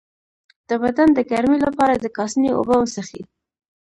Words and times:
د 0.67 0.71
بدن 0.83 1.09
د 1.13 1.19
ګرمۍ 1.31 1.59
لپاره 1.67 1.93
د 1.97 2.05
کاسني 2.17 2.49
اوبه 2.53 2.75
وڅښئ 2.79 3.21